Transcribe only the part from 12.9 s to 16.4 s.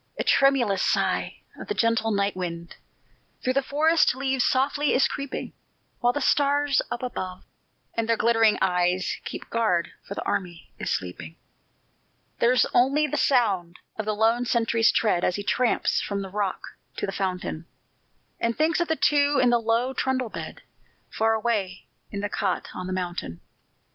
the sound of the lone sentry's tread As he tramps from the